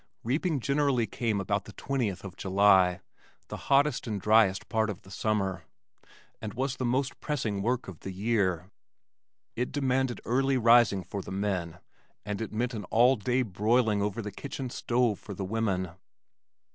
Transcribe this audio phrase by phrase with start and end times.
[0.23, 3.01] Reaping generally came about the 20th of July,
[3.49, 5.65] the hottest and dryest part of the summer,
[6.41, 8.71] and was the most pressing work of the year.
[9.55, 11.77] It demanded early rising for the men,
[12.25, 15.91] and it meant an all day broiling over the kitchen stove for the women.